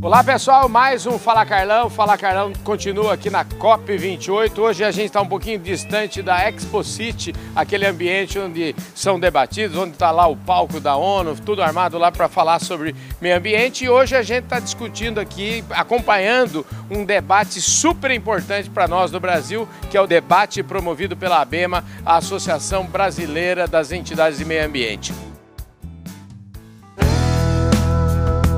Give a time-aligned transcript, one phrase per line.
[0.00, 1.90] Olá pessoal, mais um Fala Carlão.
[1.90, 4.56] Fala Carlão continua aqui na COP28.
[4.56, 9.76] Hoje a gente está um pouquinho distante da Expo City, aquele ambiente onde são debatidos,
[9.76, 13.86] onde está lá o palco da ONU, tudo armado lá para falar sobre meio ambiente.
[13.86, 19.18] E hoje a gente está discutindo aqui, acompanhando um debate super importante para nós do
[19.18, 24.64] Brasil, que é o debate promovido pela ABEMA, a Associação Brasileira das Entidades de Meio
[24.64, 25.12] Ambiente.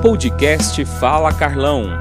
[0.01, 1.91] Podcast Fala Carlão.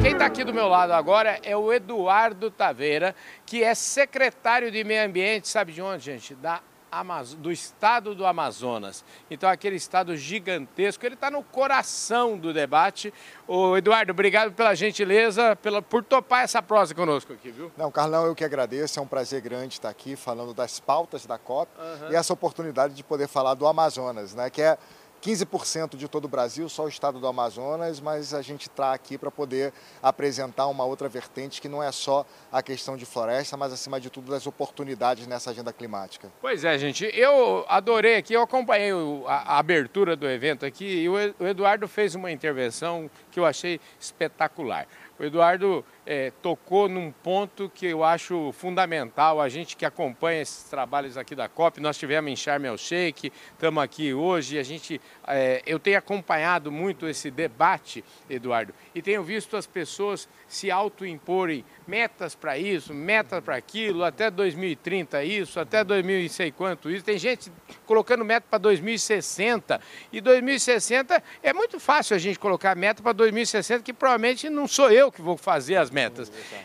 [0.00, 4.82] Quem está aqui do meu lado agora é o Eduardo Taveira, que é secretário de
[4.82, 6.34] Meio Ambiente, sabe de onde, gente?
[6.34, 7.34] Da Amaz...
[7.34, 9.04] do estado do Amazonas.
[9.30, 13.12] Então, aquele estado gigantesco, ele está no coração do debate.
[13.46, 15.82] O Eduardo, obrigado pela gentileza, pela...
[15.82, 17.70] por topar essa prosa conosco aqui, viu?
[17.76, 21.36] Não, Carlão, eu que agradeço, é um prazer grande estar aqui falando das pautas da
[21.36, 22.12] COP uhum.
[22.12, 24.78] e essa oportunidade de poder falar do Amazonas, né, que é
[25.22, 29.18] 15% de todo o Brasil, só o estado do Amazonas, mas a gente está aqui
[29.18, 33.72] para poder apresentar uma outra vertente que não é só a questão de floresta, mas
[33.72, 36.30] acima de tudo das oportunidades nessa agenda climática.
[36.40, 38.92] Pois é, gente, eu adorei aqui, eu acompanhei
[39.26, 44.86] a, abertura do evento aqui e o Eduardo fez uma intervenção que eu achei espetacular.
[45.18, 49.40] O Eduardo é, tocou num ponto que eu acho fundamental.
[49.40, 53.32] A gente que acompanha esses trabalhos aqui da COP, nós tivemos em Sharm el Sheikh,
[53.52, 54.58] estamos aqui hoje.
[54.58, 60.28] A gente, é, eu tenho acompanhado muito esse debate, Eduardo, e tenho visto as pessoas
[60.48, 66.50] se autoimporem metas para isso, metas para aquilo, até 2030 isso, até 2000 e sei
[66.50, 67.04] quanto isso.
[67.04, 67.52] Tem gente
[67.86, 69.80] colocando meta para 2060
[70.12, 74.90] e 2060 é muito fácil a gente colocar meta para 2060 que provavelmente não sou
[74.90, 75.99] eu que vou fazer as metas.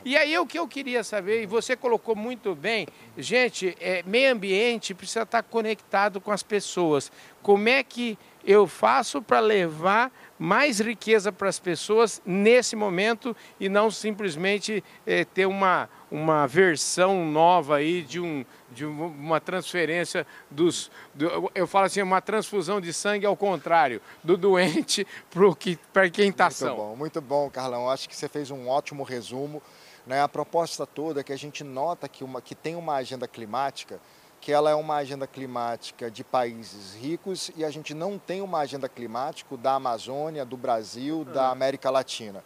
[0.03, 4.31] E aí o que eu queria saber, e você colocou muito bem, gente, é, meio
[4.31, 7.11] ambiente precisa estar conectado com as pessoas.
[7.41, 13.67] Como é que eu faço para levar mais riqueza para as pessoas nesse momento e
[13.67, 18.45] não simplesmente é, ter uma, uma versão nova aí de, um,
[18.75, 20.91] de uma transferência dos.
[21.13, 25.07] Do, eu falo assim, uma transfusão de sangue ao contrário, do doente
[25.91, 26.67] para quem está são.
[26.67, 27.89] Muito bom, muito bom, Carlão.
[27.89, 29.61] Acho que você fez um ótimo resumo.
[30.05, 30.21] Né?
[30.21, 33.99] A proposta toda é que a gente nota que, uma, que tem uma agenda climática
[34.45, 38.59] que ela é uma agenda climática de países ricos e a gente não tem uma
[38.59, 42.43] agenda climática da Amazônia, do Brasil, da América Latina.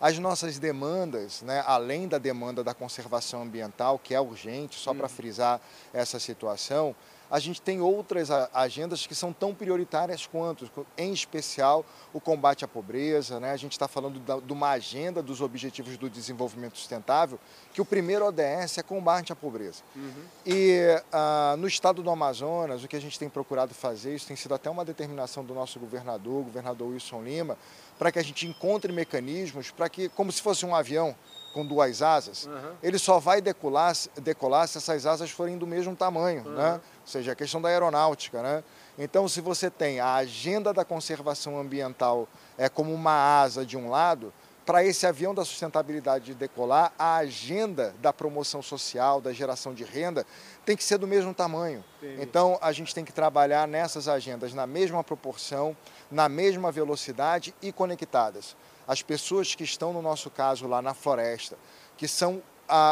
[0.00, 5.08] As nossas demandas, né, além da demanda da conservação ambiental, que é urgente, só para
[5.08, 5.60] frisar
[5.92, 6.96] essa situação,
[7.30, 10.68] a gente tem outras agendas que são tão prioritárias quanto,
[10.98, 13.38] em especial o combate à pobreza.
[13.38, 13.52] Né?
[13.52, 17.38] A gente está falando de uma agenda dos Objetivos do Desenvolvimento Sustentável,
[17.72, 19.82] que o primeiro ODS é combate à pobreza.
[19.94, 20.24] Uhum.
[20.44, 20.80] E
[21.12, 24.54] ah, no estado do Amazonas, o que a gente tem procurado fazer, isso tem sido
[24.54, 27.56] até uma determinação do nosso governador, o governador Wilson Lima,
[27.96, 31.14] para que a gente encontre mecanismos para que, como se fosse um avião,
[31.52, 32.72] com duas asas, uhum.
[32.82, 36.54] ele só vai decolar, decolar se essas asas forem do mesmo tamanho, uhum.
[36.54, 36.74] né?
[36.74, 38.42] ou seja, a questão da aeronáutica.
[38.42, 38.64] Né?
[38.98, 43.90] Então, se você tem a agenda da conservação ambiental é como uma asa de um
[43.90, 44.32] lado,
[44.70, 50.24] para esse avião da sustentabilidade decolar, a agenda da promoção social, da geração de renda,
[50.70, 51.84] tem que ser do mesmo tamanho.
[52.00, 52.22] Entendi.
[52.22, 55.76] Então, a gente tem que trabalhar nessas agendas na mesma proporção,
[56.08, 61.56] na mesma velocidade e conectadas as pessoas que estão, no nosso caso, lá na floresta,
[61.96, 62.42] que são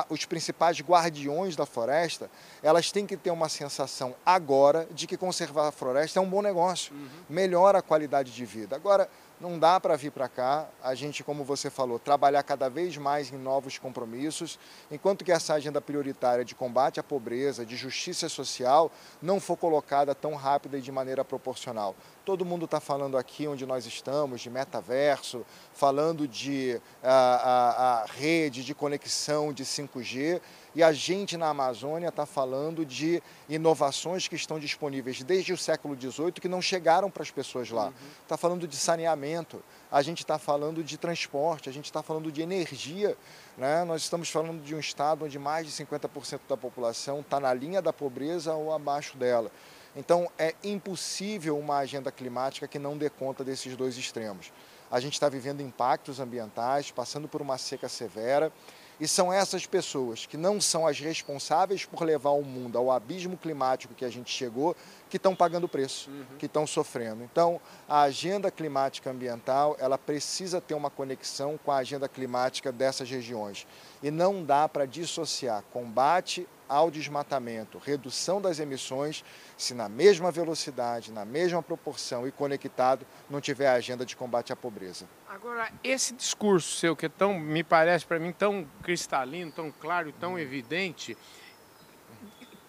[0.08, 2.30] os principais guardiões da floresta,
[2.62, 6.42] elas têm que ter uma sensação agora de que conservar a floresta é um bom
[6.42, 7.08] negócio, uhum.
[7.28, 8.76] melhora a qualidade de vida.
[8.76, 9.08] Agora,
[9.40, 13.32] não dá para vir para cá, a gente, como você falou, trabalhar cada vez mais
[13.32, 14.58] em novos compromissos,
[14.90, 18.90] enquanto que essa agenda prioritária de combate à pobreza, de justiça social,
[19.22, 21.94] não for colocada tão rápida e de maneira proporcional.
[22.24, 28.04] Todo mundo está falando aqui onde nós estamos, de metaverso, falando de a, a, a
[28.06, 30.40] rede de conexão de 5G,
[30.78, 36.00] e a gente na Amazônia está falando de inovações que estão disponíveis desde o século
[36.00, 37.92] XVIII que não chegaram para as pessoas lá.
[38.22, 38.38] Está uhum.
[38.38, 39.60] falando de saneamento,
[39.90, 43.16] a gente está falando de transporte, a gente está falando de energia.
[43.56, 43.82] Né?
[43.82, 47.82] Nós estamos falando de um estado onde mais de 50% da população está na linha
[47.82, 49.50] da pobreza ou abaixo dela.
[49.96, 54.52] Então é impossível uma agenda climática que não dê conta desses dois extremos.
[54.88, 58.52] A gente está vivendo impactos ambientais, passando por uma seca severa
[59.00, 63.36] e são essas pessoas que não são as responsáveis por levar o mundo ao abismo
[63.36, 64.76] climático que a gente chegou,
[65.08, 66.24] que estão pagando o preço, uhum.
[66.38, 67.22] que estão sofrendo.
[67.22, 73.08] Então, a agenda climática ambiental, ela precisa ter uma conexão com a agenda climática dessas
[73.08, 73.66] regiões.
[74.02, 79.24] E não dá para dissociar combate ao desmatamento, redução das emissões,
[79.56, 84.52] se na mesma velocidade, na mesma proporção e conectado, não tiver a agenda de combate
[84.52, 85.08] à pobreza.
[85.28, 90.12] Agora, esse discurso seu, que é tão, me parece para mim tão cristalino, tão claro,
[90.12, 91.16] tão evidente,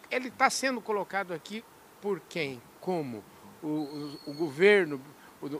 [0.10, 1.64] ele está sendo colocado aqui
[2.02, 2.62] por quem?
[2.80, 3.24] Como?
[3.62, 5.02] O, o, o governo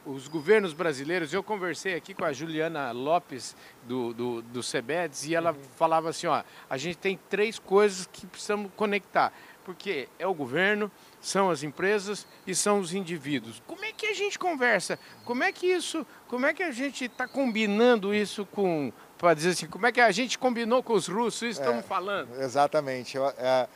[0.06, 1.34] os governos brasileiros.
[1.34, 5.58] Eu conversei aqui com a Juliana Lopes do, do, do CEBEDS e ela uhum.
[5.76, 9.32] falava assim, ó, a gente tem três coisas que precisamos conectar,
[9.64, 10.92] porque é o governo,
[11.22, 13.62] são as empresas e são os indivíduos.
[13.68, 15.00] Como é que a gente conversa?
[15.24, 19.50] Como é que isso, como é que a gente está combinando isso com, para dizer
[19.50, 22.34] assim, como é que a gente combinou com os russos, isso é, estamos falando?
[22.42, 23.16] Exatamente.
[23.16, 23.68] Eu, é,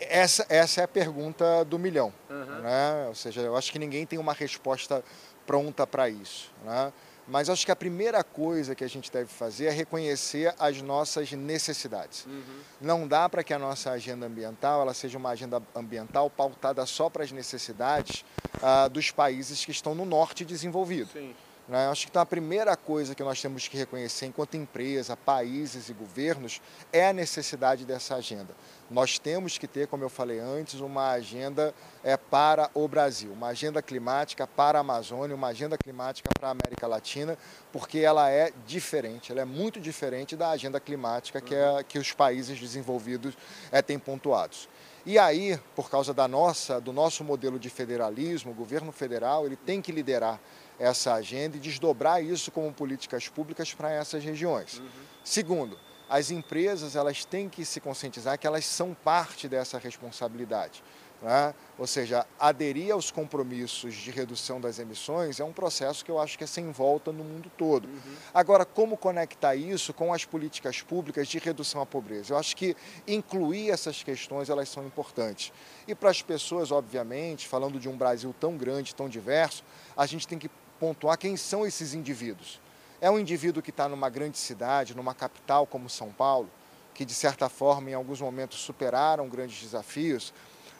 [0.00, 2.12] essa, essa é a pergunta do milhão.
[2.28, 2.62] Uhum.
[2.62, 3.06] Né?
[3.08, 5.02] Ou seja, eu acho que ninguém tem uma resposta
[5.46, 6.52] pronta para isso.
[6.64, 6.92] Né?
[7.26, 11.32] Mas acho que a primeira coisa que a gente deve fazer é reconhecer as nossas
[11.32, 12.26] necessidades.
[12.26, 12.60] Uhum.
[12.80, 17.08] Não dá para que a nossa agenda ambiental ela seja uma agenda ambiental pautada só
[17.08, 18.24] para as necessidades
[18.56, 21.08] uh, dos países que estão no norte desenvolvido.
[21.12, 21.34] Sim.
[21.66, 21.88] Né?
[21.88, 25.94] Acho que então, a primeira coisa que nós temos que reconhecer enquanto empresa, países e
[25.94, 26.60] governos
[26.92, 28.54] é a necessidade dessa agenda.
[28.90, 33.48] Nós temos que ter, como eu falei antes, uma agenda é, para o Brasil, uma
[33.48, 37.38] agenda climática para a Amazônia, uma agenda climática para a América Latina,
[37.72, 42.12] porque ela é diferente, ela é muito diferente da agenda climática que, é, que os
[42.12, 43.34] países desenvolvidos
[43.72, 44.68] é, têm pontuados.
[45.06, 49.56] E aí, por causa da nossa, do nosso modelo de federalismo, o governo federal ele
[49.56, 50.40] tem que liderar
[50.78, 54.78] essa agenda e desdobrar isso como políticas públicas para essas regiões.
[54.78, 54.86] Uhum.
[55.24, 55.78] Segundo,
[56.08, 60.82] as empresas elas têm que se conscientizar que elas são parte dessa responsabilidade.
[61.22, 61.54] Né?
[61.78, 66.36] Ou seja, aderir aos compromissos de redução das emissões é um processo que eu acho
[66.36, 67.88] que é sem volta no mundo todo.
[67.88, 68.16] Uhum.
[68.34, 72.34] Agora, como conectar isso com as políticas públicas de redução à pobreza?
[72.34, 72.76] Eu acho que
[73.08, 75.50] incluir essas questões elas são importantes.
[75.88, 79.64] E para as pessoas, obviamente, falando de um Brasil tão grande, tão diverso,
[79.96, 80.50] a gente tem que
[80.84, 82.60] pontuar quem são esses indivíduos.
[83.00, 86.50] É um indivíduo que está numa grande cidade, numa capital como São Paulo,
[86.92, 90.34] que de certa forma em alguns momentos superaram grandes desafios,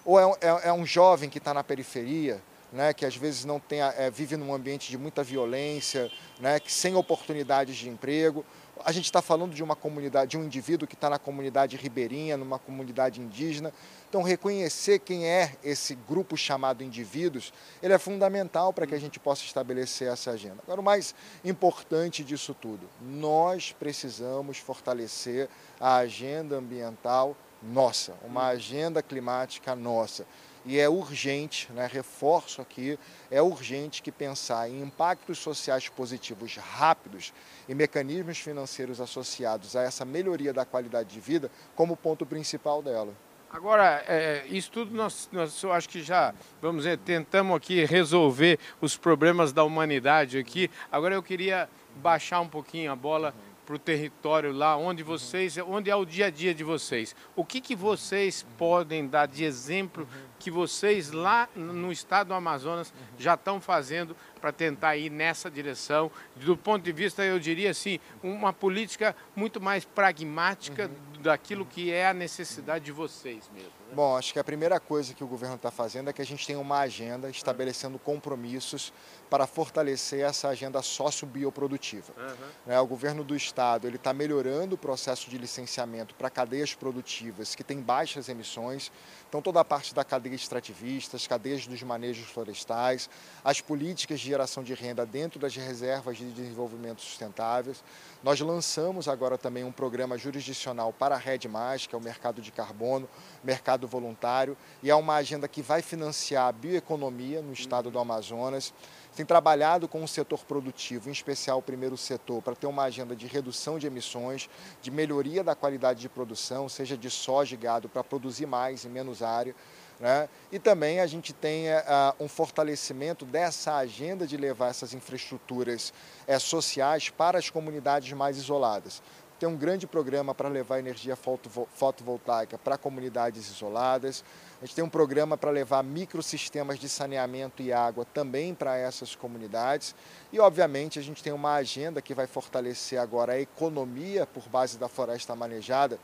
[0.04, 3.58] ou é, é, é um jovem que está na periferia, né, que às vezes não
[3.58, 8.44] tem, é, vive num ambiente de muita violência, né, que sem oportunidades de emprego,
[8.84, 12.36] a gente está falando de uma comunidade, de um indivíduo que está na comunidade ribeirinha,
[12.36, 13.72] numa comunidade indígena.
[14.14, 17.52] Então, reconhecer quem é esse grupo chamado indivíduos,
[17.82, 20.58] ele é fundamental para que a gente possa estabelecer essa agenda.
[20.62, 21.12] Agora, o mais
[21.44, 25.48] importante disso tudo, nós precisamos fortalecer
[25.80, 30.24] a agenda ambiental nossa, uma agenda climática nossa
[30.64, 32.96] e é urgente, né, reforço aqui,
[33.32, 37.32] é urgente que pensar em impactos sociais positivos rápidos
[37.68, 43.12] e mecanismos financeiros associados a essa melhoria da qualidade de vida como ponto principal dela.
[43.54, 48.58] Agora, é, isso tudo nós, nós eu acho que já, vamos dizer, tentamos aqui resolver
[48.80, 50.68] os problemas da humanidade aqui.
[50.90, 51.68] Agora eu queria
[52.02, 53.32] baixar um pouquinho a bola
[53.64, 57.14] para o território lá onde vocês, onde é o dia a dia de vocês.
[57.36, 60.04] O que, que vocês podem dar de exemplo
[60.44, 66.10] que vocês lá no estado do Amazonas já estão fazendo para tentar ir nessa direção?
[66.36, 71.22] Do ponto de vista, eu diria assim, uma política muito mais pragmática uhum.
[71.22, 73.72] daquilo que é a necessidade de vocês mesmo.
[73.88, 73.94] Né?
[73.94, 76.46] Bom, acho que a primeira coisa que o governo está fazendo é que a gente
[76.46, 78.92] tem uma agenda estabelecendo compromissos
[79.30, 82.12] para fortalecer essa agenda sócio-bioprodutiva.
[82.16, 82.46] Uhum.
[82.66, 87.54] Né, o governo do estado ele está melhorando o processo de licenciamento para cadeias produtivas
[87.54, 88.92] que têm baixas emissões.
[89.28, 93.08] Então, toda a parte da cadeia extrativista, as cadeias dos manejos florestais,
[93.44, 97.82] as políticas de geração de renda dentro das reservas de desenvolvimento sustentáveis.
[98.22, 102.40] Nós lançamos agora também um programa jurisdicional para a Rede Mais, que é o mercado
[102.40, 103.08] de carbono,
[103.42, 108.72] mercado voluntário, e é uma agenda que vai financiar a bioeconomia no estado do Amazonas
[109.14, 113.14] tem trabalhado com o setor produtivo, em especial o primeiro setor, para ter uma agenda
[113.14, 114.50] de redução de emissões,
[114.82, 118.88] de melhoria da qualidade de produção, seja de soja e gado, para produzir mais em
[118.88, 119.54] menos área.
[120.00, 120.28] Né?
[120.50, 125.92] E também a gente tem uh, um fortalecimento dessa agenda de levar essas infraestruturas
[126.26, 129.00] uh, sociais para as comunidades mais isoladas
[129.38, 134.24] tem um grande programa para levar energia fotovoltaica para comunidades isoladas.
[134.62, 139.14] A gente tem um programa para levar microsistemas de saneamento e água também para essas
[139.14, 139.94] comunidades.
[140.32, 144.78] E, obviamente, a gente tem uma agenda que vai fortalecer agora a economia por base
[144.78, 145.98] da floresta manejada,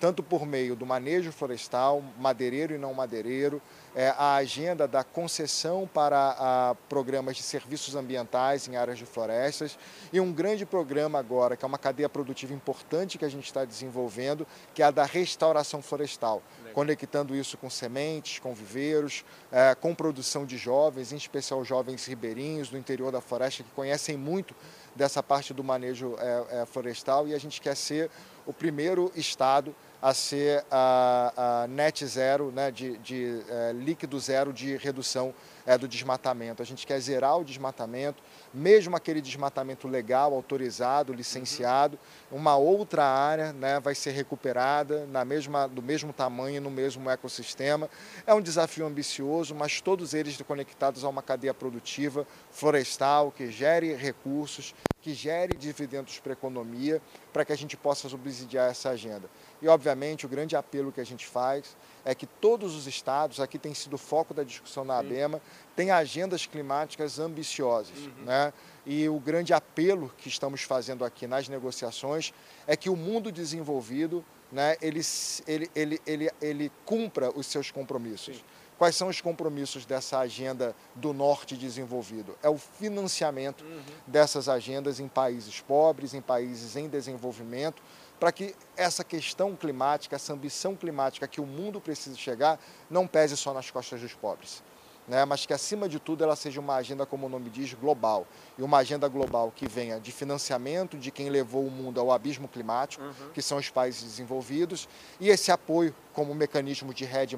[0.00, 3.60] tanto por meio do manejo florestal, madeireiro e não madeireiro,
[3.94, 9.78] é, a agenda da concessão para programas de serviços ambientais em áreas de florestas
[10.12, 13.64] e um grande programa agora, que é uma cadeia produtiva importante que a gente está
[13.64, 16.74] desenvolvendo, que é a da restauração florestal, Legal.
[16.74, 22.68] conectando isso com sementes, com viveiros, é, com produção de jovens, em especial jovens ribeirinhos
[22.68, 24.54] do interior da floresta que conhecem muito
[24.94, 26.16] dessa parte do manejo
[26.48, 28.10] é florestal e a gente quer ser
[28.46, 34.52] o primeiro estado a ser a, a net zero, né, de, de é, líquido zero
[34.52, 35.34] de redução
[35.66, 36.62] é, do desmatamento.
[36.62, 41.98] A gente quer zerar o desmatamento, mesmo aquele desmatamento legal, autorizado, licenciado,
[42.30, 47.88] uma outra área né, vai ser recuperada na mesma, do mesmo tamanho, no mesmo ecossistema.
[48.26, 53.94] É um desafio ambicioso, mas todos eles conectados a uma cadeia produtiva florestal que gere
[53.94, 57.00] recursos, que gere dividendos para a economia,
[57.32, 59.28] para que a gente possa subsidiar essa agenda.
[59.60, 63.58] E, obviamente, o grande apelo que a gente faz é que todos os estados, aqui
[63.58, 65.40] tem sido o foco da discussão na ABEMA,
[65.74, 67.98] têm agendas climáticas ambiciosas.
[67.98, 68.24] Uhum.
[68.24, 68.52] Né?
[68.84, 72.32] E o grande apelo que estamos fazendo aqui nas negociações
[72.66, 75.00] é que o mundo desenvolvido né, ele,
[75.46, 78.36] ele, ele, ele, ele cumpra os seus compromissos.
[78.36, 78.42] Sim.
[78.78, 82.36] Quais são os compromissos dessa agenda do norte desenvolvido?
[82.42, 83.80] É o financiamento uhum.
[84.06, 87.82] dessas agendas em países pobres, em países em desenvolvimento,
[88.18, 93.36] para que essa questão climática, essa ambição climática que o mundo precisa chegar, não pese
[93.36, 94.62] só nas costas dos pobres
[95.06, 98.26] né, mas que acima de tudo ela seja uma agenda, como o nome diz, global.
[98.58, 102.48] E uma agenda global que venha de financiamento de quem levou o mundo ao abismo
[102.48, 103.30] climático, uhum.
[103.32, 104.88] que são os países desenvolvidos,
[105.20, 107.36] e esse apoio como mecanismo de RED+,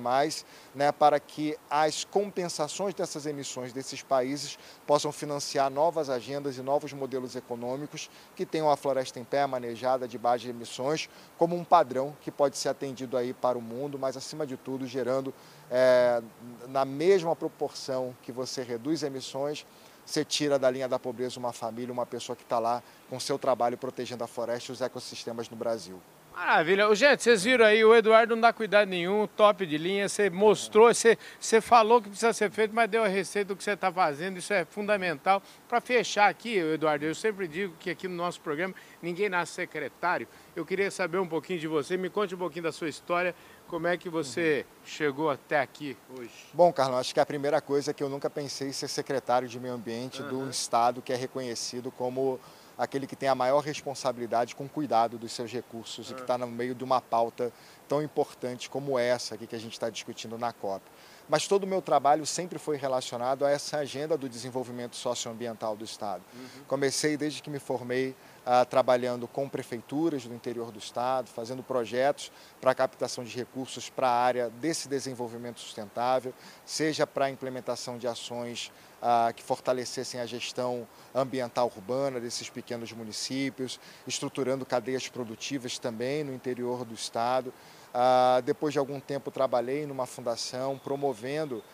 [0.74, 6.92] né, para que as compensações dessas emissões desses países possam financiar novas agendas e novos
[6.92, 11.08] modelos econômicos que tenham a floresta em pé, manejada, de baixas emissões,
[11.38, 14.86] como um padrão que pode ser atendido aí para o mundo, mas acima de tudo
[14.86, 15.32] gerando
[15.70, 16.22] é,
[16.68, 19.66] na mesma proporção que você reduz emissões,
[20.04, 23.38] você tira da linha da pobreza uma família, uma pessoa que está lá com seu
[23.38, 26.00] trabalho protegendo a floresta e os ecossistemas no Brasil.
[26.36, 26.94] Maravilha.
[26.94, 30.92] Gente, vocês viram aí, o Eduardo não dá cuidado nenhum, top de linha, você mostrou,
[30.92, 33.90] você, você falou que precisa ser feito, mas deu a receita do que você está
[33.90, 35.42] fazendo, isso é fundamental.
[35.66, 40.28] Para fechar aqui, Eduardo, eu sempre digo que aqui no nosso programa ninguém nasce secretário.
[40.54, 43.34] Eu queria saber um pouquinho de você, me conte um pouquinho da sua história,
[43.68, 44.86] como é que você uhum.
[44.86, 46.32] chegou até aqui hoje?
[46.52, 49.48] Bom, Carlão, acho que a primeira coisa é que eu nunca pensei em ser secretário
[49.48, 50.28] de meio ambiente uhum.
[50.44, 52.40] do estado que é reconhecido como
[52.78, 56.46] aquele que tem a maior responsabilidade com cuidado dos seus recursos e que está no
[56.46, 57.52] meio de uma pauta
[57.88, 60.82] tão importante como essa aqui que a gente está discutindo na COP.
[61.28, 65.84] Mas todo o meu trabalho sempre foi relacionado a essa agenda do desenvolvimento socioambiental do
[65.84, 66.22] Estado.
[66.34, 66.64] Uhum.
[66.68, 68.14] Comecei desde que me formei
[68.46, 74.08] ah, trabalhando com prefeituras do interior do Estado, fazendo projetos para captação de recursos para
[74.08, 76.32] a área desse desenvolvimento sustentável,
[76.64, 78.70] seja para a implementação de ações
[79.02, 86.32] ah, que fortalecessem a gestão ambiental urbana desses pequenos municípios, estruturando cadeias produtivas também no
[86.32, 87.52] interior do Estado.
[87.92, 91.64] Ah, depois de algum tempo, trabalhei numa fundação promovendo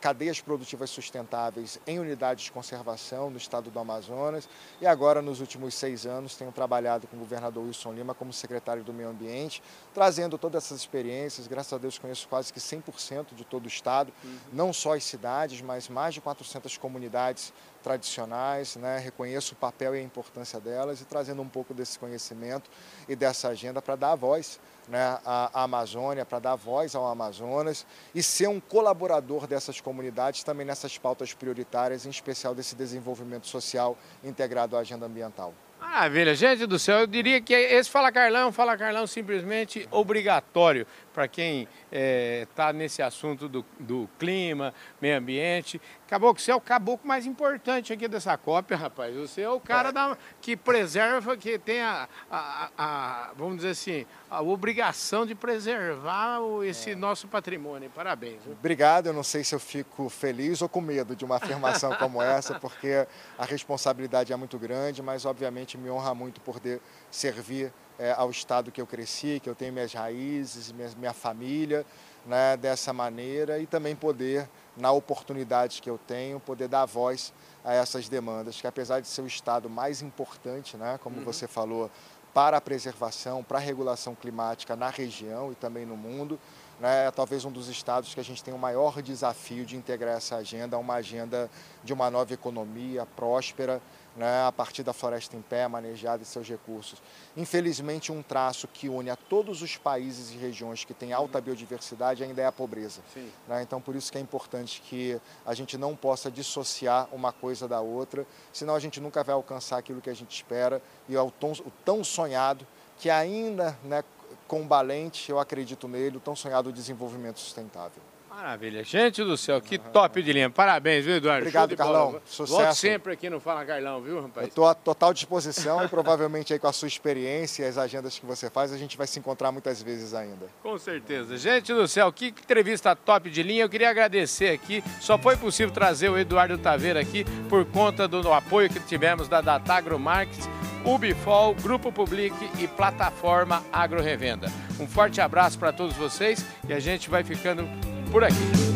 [0.00, 4.48] cadeias produtivas sustentáveis em unidades de conservação no estado do Amazonas
[4.80, 8.82] e agora, nos últimos seis anos, tenho trabalhado com o governador Wilson Lima como secretário
[8.82, 11.46] do Meio Ambiente, trazendo todas essas experiências.
[11.46, 14.38] Graças a Deus, conheço quase que 100% de todo o estado, uhum.
[14.52, 18.98] não só as cidades, mas mais de 400 comunidades tradicionais, né?
[18.98, 22.70] reconheço o papel e a importância delas e trazendo um pouco desse conhecimento
[23.08, 24.58] e dessa agenda para dar voz
[24.88, 30.66] né, à Amazônia, para dar voz ao Amazonas e ser um colaborador dessas comunidades também
[30.66, 35.52] nessas pautas prioritárias, em especial desse desenvolvimento social integrado à agenda ambiental.
[35.80, 40.86] Maravilha, gente do céu, eu diria que esse Fala Carlão, Fala Carlão simplesmente obrigatório
[41.18, 44.72] para quem está é, nesse assunto do, do, clima,
[45.02, 45.80] meio ambiente.
[46.06, 49.16] Caboclo, você é o caboclo mais importante aqui dessa cópia, rapaz.
[49.16, 49.92] Você é o cara é.
[49.92, 56.38] da, que preserva, que tem a, a, a, vamos dizer assim, a obrigação de preservar
[56.38, 56.94] o, esse é.
[56.94, 57.90] nosso patrimônio.
[57.90, 58.44] Parabéns.
[58.44, 58.52] Viu?
[58.52, 59.06] Obrigado.
[59.06, 62.60] Eu não sei se eu fico feliz ou com medo de uma afirmação como essa,
[62.60, 68.30] porque a responsabilidade é muito grande, mas obviamente me honra muito poder servir é, ao
[68.30, 71.84] estado que eu cresci, que eu tenho minhas raízes, minha, minha família,
[72.24, 77.32] né, dessa maneira e também poder, na oportunidade que eu tenho, poder dar voz
[77.64, 81.24] a essas demandas, que apesar de ser o estado mais importante, né, como uhum.
[81.24, 81.90] você falou,
[82.32, 86.38] para a preservação, para a regulação climática na região e também no mundo,
[86.78, 90.16] né, é talvez um dos estados que a gente tem o maior desafio de integrar
[90.16, 91.50] essa agenda a uma agenda
[91.82, 93.80] de uma nova economia próspera,
[94.18, 97.00] né, a partir da floresta em pé, manejada e seus recursos.
[97.36, 102.24] Infelizmente, um traço que une a todos os países e regiões que têm alta biodiversidade
[102.24, 103.00] ainda é a pobreza.
[103.46, 103.62] Né?
[103.62, 107.80] Então, por isso que é importante que a gente não possa dissociar uma coisa da
[107.80, 111.30] outra, senão a gente nunca vai alcançar aquilo que a gente espera e é o
[111.30, 112.66] tão, o tão sonhado
[112.98, 114.02] que ainda né,
[114.48, 118.02] combalente, eu acredito nele, o tão sonhado desenvolvimento sustentável.
[118.38, 118.84] Maravilha.
[118.84, 120.48] Gente do céu, que top de linha.
[120.48, 121.40] Parabéns, viu, Eduardo?
[121.40, 122.12] Obrigado, Carlão.
[122.12, 122.22] Bola.
[122.24, 122.52] Sucesso.
[122.56, 124.46] Volte sempre aqui no Fala Carlão, viu, rapaz?
[124.46, 128.16] Eu estou à total disposição e provavelmente aí com a sua experiência e as agendas
[128.16, 130.46] que você faz, a gente vai se encontrar muitas vezes ainda.
[130.62, 131.36] Com certeza.
[131.36, 133.64] Gente do céu, que entrevista top de linha.
[133.64, 134.84] Eu queria agradecer aqui.
[135.00, 139.40] Só foi possível trazer o Eduardo Taveira aqui por conta do apoio que tivemos da
[139.40, 140.48] Datagro Markets
[140.84, 144.46] Ubifol, Grupo Public e Plataforma Agro Revenda.
[144.78, 147.68] Um forte abraço para todos vocês e a gente vai ficando
[148.08, 148.67] por aqui.